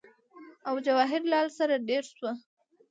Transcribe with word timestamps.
او 0.67 0.75
جواهر 0.85 1.21
لال 1.31 1.47
سره 1.57 1.75
دېره 1.87 2.09
شو 2.17 2.29